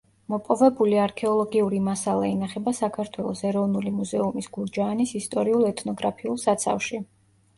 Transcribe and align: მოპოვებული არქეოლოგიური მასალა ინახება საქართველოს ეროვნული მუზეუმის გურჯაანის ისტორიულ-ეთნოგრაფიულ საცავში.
მოპოვებული 0.33 0.95
არქეოლოგიური 1.01 1.81
მასალა 1.87 2.23
ინახება 2.29 2.73
საქართველოს 2.77 3.45
ეროვნული 3.51 3.93
მუზეუმის 3.99 4.49
გურჯაანის 4.57 5.13
ისტორიულ-ეთნოგრაფიულ 5.23 6.41
საცავში. 6.45 7.03